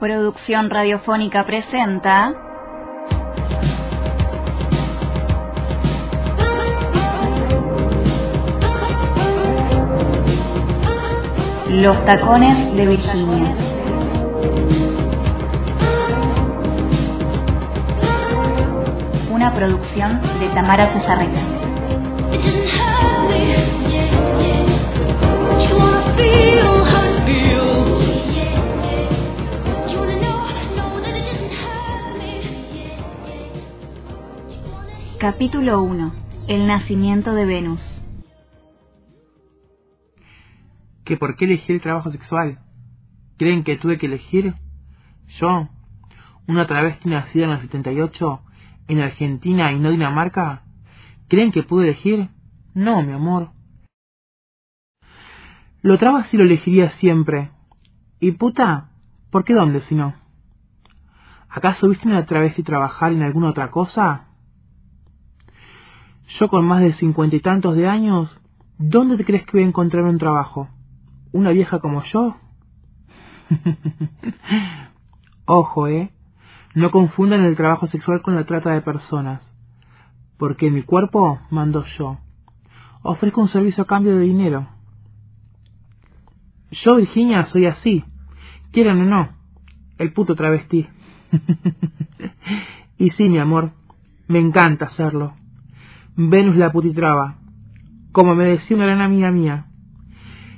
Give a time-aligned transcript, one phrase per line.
[0.00, 2.32] Producción Radiofónica presenta
[11.68, 13.54] Los tacones de Virginia.
[19.30, 21.40] Una producción de Tamara Cesarreta.
[35.20, 36.14] Capítulo 1.
[36.48, 37.82] El nacimiento de Venus.
[41.04, 42.60] ¿Que por qué elegí el trabajo sexual?
[43.36, 44.54] ¿Creen que tuve que elegir?
[45.38, 45.68] ¿Yo?
[46.48, 48.40] ¿Una travesti nacida en el 78
[48.88, 50.62] en Argentina y no Dinamarca?
[51.28, 52.30] ¿Creen que pude elegir?
[52.72, 53.50] No, mi amor.
[55.82, 57.50] Lo traba si lo elegiría siempre.
[58.20, 58.92] ¿Y puta?
[59.30, 60.14] ¿Por qué dónde si no?
[61.50, 64.29] ¿Acaso viste una travesti trabajar en alguna otra cosa?
[66.38, 68.38] Yo con más de cincuenta y tantos de años,
[68.78, 70.68] ¿dónde te crees que voy a encontrar un trabajo?
[71.32, 72.36] ¿Una vieja como yo?
[75.44, 76.12] Ojo, ¿eh?
[76.74, 79.52] No confundan el trabajo sexual con la trata de personas,
[80.38, 82.18] porque mi cuerpo mando yo.
[83.02, 84.68] Ofrezco un servicio a cambio de dinero.
[86.70, 88.04] Yo, Virginia, soy así,
[88.70, 89.30] quieran o no,
[89.98, 90.86] el puto travesti.
[92.98, 93.72] y sí, mi amor,
[94.28, 95.39] me encanta hacerlo.
[96.16, 97.36] Venus la putitraba,
[98.12, 99.66] como me decía una gran amiga mía.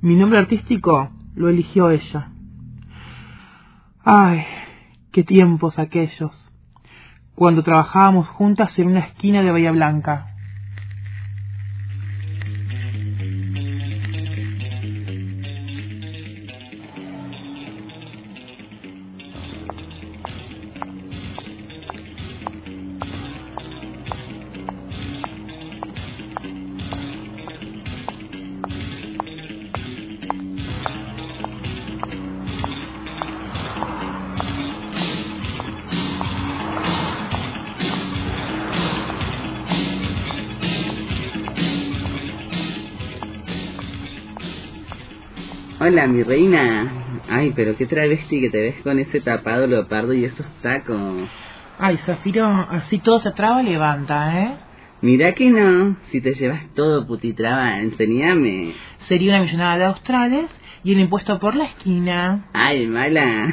[0.00, 2.30] Mi nombre artístico lo eligió ella.
[4.04, 4.44] Ay,
[5.12, 6.50] qué tiempos aquellos,
[7.34, 10.33] cuando trabajábamos juntas en una esquina de Bahía Blanca.
[45.86, 47.20] Hola, mi reina.
[47.28, 51.28] Ay, pero qué travesti que te ves con ese tapado leopardo y esos tacos.
[51.78, 54.56] Ay, Zafiro, así todo se traba, levanta, ¿eh?
[55.02, 55.94] Mira que no.
[56.10, 58.72] Si te llevas todo, putitraba, enseñame.
[59.08, 60.50] Sería una millonada de australes
[60.84, 62.46] y el impuesto por la esquina.
[62.54, 63.52] Ay, mala.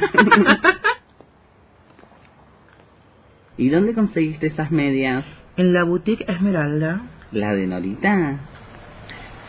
[3.58, 5.26] ¿Y dónde conseguiste esas medias?
[5.58, 7.02] En la boutique Esmeralda.
[7.30, 8.38] ¿La de Norita?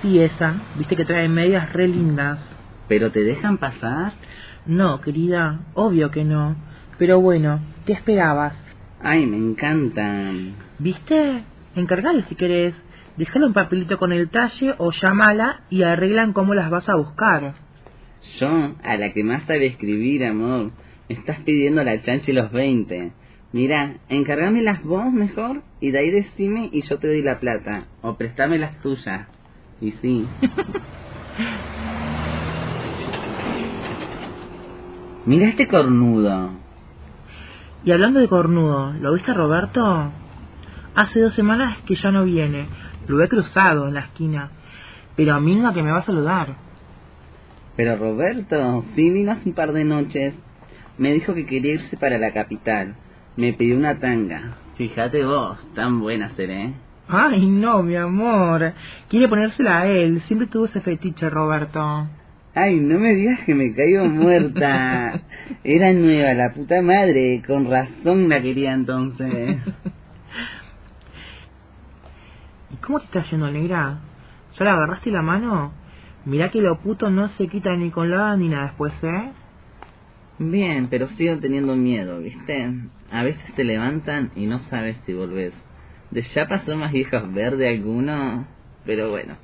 [0.02, 0.56] Sí, esa.
[0.76, 2.53] Viste que trae medias re lindas.
[2.88, 4.14] ¿Pero te dejan pasar?
[4.66, 6.56] No, querida, obvio que no.
[6.98, 8.54] Pero bueno, ¿qué esperabas?
[9.02, 10.56] Ay, me encantan.
[10.80, 11.44] ¿Viste?
[11.76, 12.76] Encargale si querés.
[13.18, 17.54] Déjale un papelito con el talle o llámala y arreglan cómo las vas a buscar.
[18.40, 20.72] Yo, a la que más sabe escribir, amor,
[21.10, 23.12] me estás pidiendo la chancha y los 20.
[23.52, 27.86] Mira, encárgamelas vos mejor y de ahí decime y yo te doy la plata.
[28.02, 29.28] O préstame las tuyas.
[29.80, 30.26] Y sí.
[35.26, 36.50] Mira este cornudo.
[37.86, 40.12] Y hablando de cornudo, ¿lo viste a Roberto?
[40.96, 42.68] Hace dos semanas que ya no viene.
[43.08, 44.52] Lo he cruzado en la esquina.
[45.16, 46.56] Pero a mí no que me va a saludar.
[47.78, 50.34] Pero Roberto, sí vino hace un par de noches.
[50.98, 52.96] Me dijo que quería irse para la capital.
[53.38, 54.58] Me pidió una tanga.
[54.76, 56.74] Fíjate vos, tan buena seré.
[57.08, 58.74] Ay, no, mi amor.
[59.08, 60.22] Quiere ponérsela a él.
[60.28, 62.08] Siempre tuvo ese fetiche, Roberto.
[62.56, 65.22] Ay, no me digas que me caigo muerta.
[65.64, 67.42] Era nueva, la puta madre.
[67.46, 69.58] Con razón la quería entonces.
[72.72, 74.00] ¿Y cómo te está yendo, negra?
[74.58, 75.74] ¿Ya la agarraste la mano?
[76.26, 79.32] Mirá que lo puto no se quita ni con la ni nada después, ¿eh?
[80.38, 82.72] Bien, pero sigo teniendo miedo, ¿viste?
[83.12, 85.54] A veces te levantan y no sabes si volvés.
[86.12, 88.46] De ya pasó más viejos verde alguno,
[88.86, 89.36] pero bueno,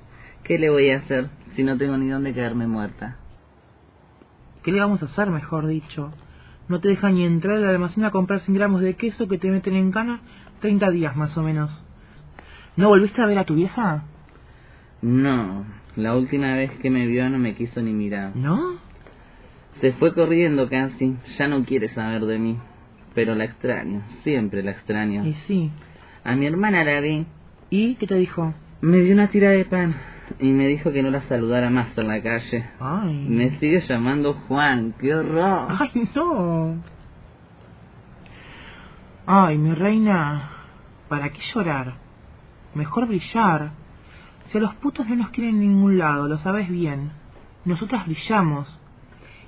[0.43, 3.17] ¿qué le voy a hacer si no tengo ni dónde quedarme muerta?
[4.63, 6.11] ¿Qué le vamos a hacer, mejor dicho?
[6.67, 9.49] No te dejan ni entrar al almacén a comprar 100 gramos de queso que te
[9.49, 10.21] meten en cana
[10.61, 11.83] 30 días más o menos.
[12.75, 14.03] ¿No volviste a ver a tu vieja?
[15.01, 15.65] No,
[15.95, 18.35] la última vez que me vio no me quiso ni mirar.
[18.35, 18.77] ¿No?
[19.81, 22.57] Se fue corriendo casi, ya no quiere saber de mí.
[23.15, 25.25] Pero la extraño, siempre la extraño.
[25.25, 25.71] Y sí.
[26.23, 27.25] A mi hermana la vi.
[27.69, 28.53] ¿Y qué te dijo?
[28.81, 29.95] Me dio una tira de pan.
[30.39, 32.65] y me dijo que no la saludara más en la calle.
[32.79, 33.25] Ay.
[33.27, 35.67] Me sigue llamando Juan, qué horror.
[35.79, 36.75] Ay, no.
[39.25, 40.49] Ay, mi reina,
[41.07, 41.95] ¿para qué llorar?
[42.73, 43.71] Mejor brillar.
[44.47, 47.11] Si a los putos no nos quieren en ningún lado, lo sabes bien.
[47.65, 48.81] Nosotras brillamos.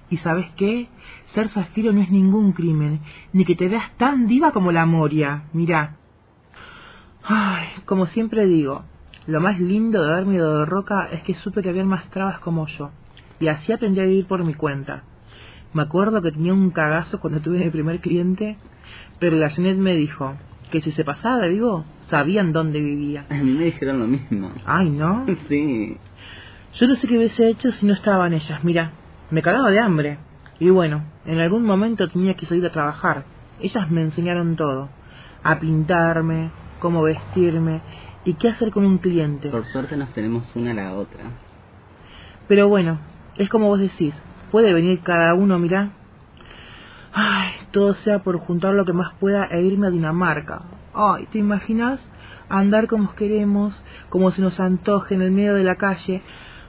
[0.09, 0.89] ¿Y sabes qué?
[1.33, 2.99] Ser Zafiro no es ningún crimen,
[3.31, 5.43] ni que te veas tan diva como la Moria.
[5.53, 5.95] Mirá.
[7.23, 8.83] Ay, como siempre digo,
[9.27, 12.39] lo más lindo de haberme ido de roca es que supe que había más trabas
[12.39, 12.89] como yo,
[13.39, 15.03] y así aprendí a vivir por mi cuenta.
[15.73, 18.57] Me acuerdo que tenía un cagazo cuando tuve mi primer cliente,
[19.19, 20.35] pero la Janet me dijo
[20.71, 23.25] que si se pasaba de vivo, sabían dónde vivía.
[23.29, 24.51] A mí me dijeron lo mismo.
[24.65, 25.25] Ay, ¿no?
[25.47, 25.97] Sí.
[26.73, 28.91] Yo no sé qué hubiese hecho si no estaban ellas, mira,
[29.29, 30.17] me cagaba de hambre.
[30.59, 33.25] Y bueno, en algún momento tenía que salir a trabajar.
[33.59, 34.89] Ellas me enseñaron todo.
[35.43, 37.81] A pintarme, cómo vestirme
[38.25, 39.49] y qué hacer con un cliente.
[39.49, 41.23] Por suerte nos tenemos una a la otra.
[42.47, 42.99] Pero bueno,
[43.37, 44.13] es como vos decís,
[44.51, 45.91] puede venir cada uno, mirá.
[47.13, 50.61] Ay, todo sea por juntar lo que más pueda e irme a Dinamarca.
[50.93, 51.99] Ay, ¿te imaginas?
[52.49, 56.21] Andar como queremos, como se nos antoje en el medio de la calle.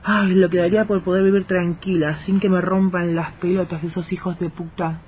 [0.03, 3.87] Ay, lo que daría por poder vivir tranquila, sin que me rompan las pelotas de
[3.89, 5.01] esos hijos de puta.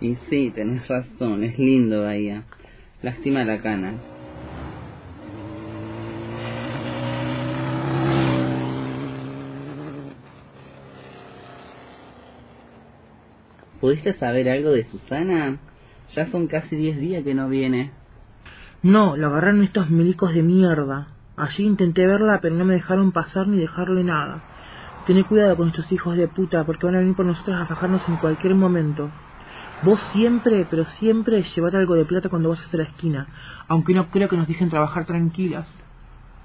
[0.00, 2.42] Y sí, tenés razón, es lindo Bahía.
[3.02, 3.94] Lástima la cana.
[13.86, 15.58] ¿Pudiste saber algo de Susana?
[16.12, 17.92] Ya son casi diez días que no viene.
[18.82, 21.06] No, lo agarraron estos milicos de mierda.
[21.36, 24.42] Allí intenté verla, pero no me dejaron pasar ni dejarle nada.
[25.06, 28.02] Tené cuidado con estos hijos de puta, porque van a venir por nosotros a fajarnos
[28.08, 29.08] en cualquier momento.
[29.84, 33.28] Vos siempre, pero siempre llevar algo de plata cuando vayas a la esquina,
[33.68, 35.68] aunque no creo que nos dejen trabajar tranquilas.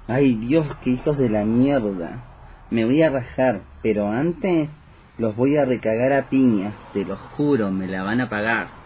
[0.06, 2.22] Ay Dios, qué hijos de la mierda.
[2.70, 4.70] Me voy a rajar, pero antes
[5.18, 8.82] los voy a recagar a piñas, te lo juro, me la van a pagar.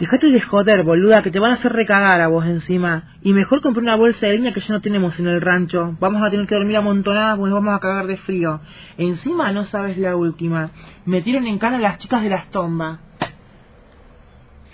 [0.00, 3.16] Dejate de joder, boluda, que te van a hacer recagar a vos encima.
[3.20, 5.94] Y mejor compré una bolsa de leña que ya no tenemos en el rancho.
[6.00, 8.60] Vamos a tener que dormir amontonadas porque vamos a cagar de frío.
[8.96, 10.70] Encima no sabes la última.
[11.04, 12.98] Metieron en cana a las chicas de las tombas.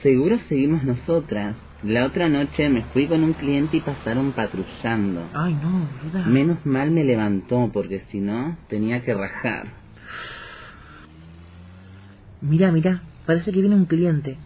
[0.01, 1.57] Seguro seguimos nosotras.
[1.83, 5.23] La otra noche me fui con un cliente y pasaron patrullando.
[5.35, 6.25] Ay, no, boluda.
[6.29, 9.86] Menos mal me levantó porque si no tenía que rajar.
[12.41, 14.37] Mira, mira, parece que viene un cliente.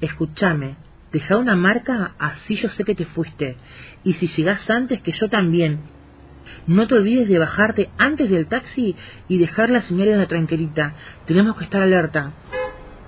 [0.00, 0.76] Escúchame,
[1.12, 3.56] deja una marca, así yo sé que te fuiste.
[4.04, 5.80] Y si llegás antes que yo también.
[6.66, 8.96] No te olvides de bajarte antes del taxi
[9.28, 10.94] y dejar la señal en la tranquilita.
[11.26, 12.32] Tenemos que estar alerta.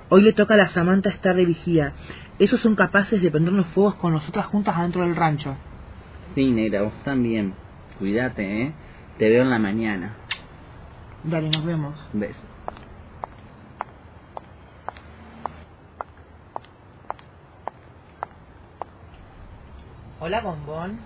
[0.08, 1.92] Hoy le toca a la Samantha estar de vigía.
[2.38, 5.56] Esos son capaces de prendernos fuegos con nosotras juntas adentro del rancho.
[6.34, 7.52] Sí, negra, vos también.
[7.98, 8.72] Cuídate, ¿eh?
[9.18, 10.14] Te veo en la mañana.
[11.24, 12.08] Dale, nos vemos.
[12.12, 12.47] Beso.
[20.20, 20.98] Hola, bombón.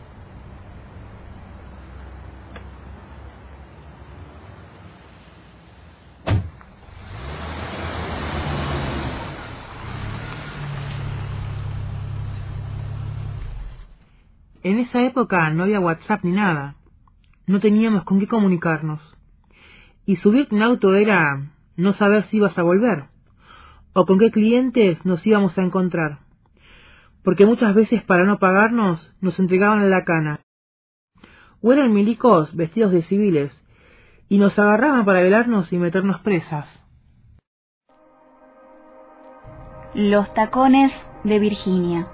[14.62, 16.76] En esa época no había WhatsApp ni nada.
[17.46, 19.14] No teníamos con qué comunicarnos.
[20.06, 23.04] Y subirte en auto era no saber si ibas a volver
[23.92, 26.20] o con qué clientes nos íbamos a encontrar.
[27.22, 30.40] Porque muchas veces para no pagarnos nos entregaban a la cana.
[31.60, 33.52] O eran milicos vestidos de civiles
[34.28, 36.68] y nos agarraban para velarnos y meternos presas.
[39.94, 40.90] Los tacones
[41.22, 42.08] de Virginia.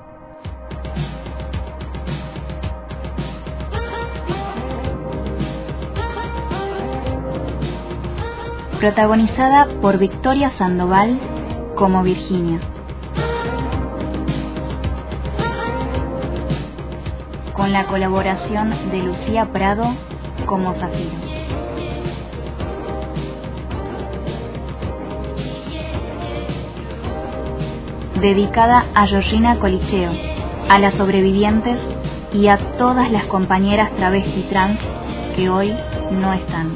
[8.80, 11.18] Protagonizada por Victoria Sandoval
[11.76, 12.77] como Virginia.
[17.68, 19.94] Con la colaboración de Lucía Prado
[20.46, 21.18] como Zafiro.
[28.22, 30.12] dedicada a Georgina Colicheo,
[30.70, 31.78] a las sobrevivientes
[32.32, 34.80] y a todas las compañeras travesti trans
[35.36, 35.74] que hoy
[36.10, 36.72] no están.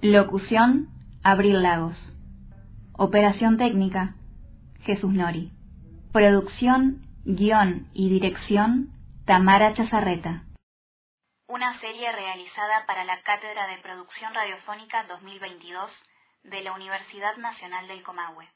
[0.00, 0.88] Locución,
[1.22, 2.11] Abril Lagos.
[3.04, 4.14] Operación técnica,
[4.84, 5.50] Jesús Nori.
[6.12, 8.92] Producción, guion y dirección,
[9.26, 10.44] Tamara Chazarreta.
[11.48, 15.90] Una serie realizada para la Cátedra de Producción Radiofónica 2022
[16.44, 18.48] de la Universidad Nacional del Comahue.